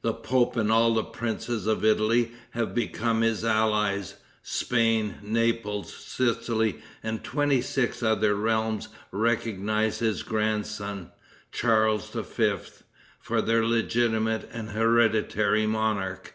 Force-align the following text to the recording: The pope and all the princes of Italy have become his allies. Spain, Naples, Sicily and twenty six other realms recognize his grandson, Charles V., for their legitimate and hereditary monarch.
The 0.00 0.14
pope 0.14 0.56
and 0.56 0.72
all 0.72 0.94
the 0.94 1.04
princes 1.04 1.66
of 1.66 1.84
Italy 1.84 2.32
have 2.52 2.74
become 2.74 3.20
his 3.20 3.44
allies. 3.44 4.14
Spain, 4.42 5.16
Naples, 5.20 5.92
Sicily 5.94 6.78
and 7.02 7.22
twenty 7.22 7.60
six 7.60 8.02
other 8.02 8.34
realms 8.34 8.88
recognize 9.12 9.98
his 9.98 10.22
grandson, 10.22 11.10
Charles 11.52 12.08
V., 12.08 12.56
for 13.18 13.42
their 13.42 13.66
legitimate 13.66 14.48
and 14.50 14.70
hereditary 14.70 15.66
monarch. 15.66 16.32